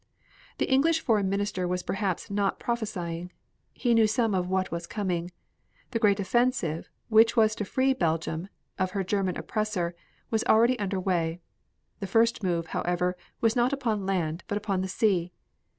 [0.57, 3.31] The English Foreign Minister was perhaps not prophesying.
[3.71, 5.29] He knew something of what was coming.
[5.91, 8.47] The Great Offensive which was to free Belgium
[8.79, 9.93] of her German oppressor
[10.31, 11.39] was already under way.
[11.99, 15.33] The first move, however, was not upon land, but upon the sea.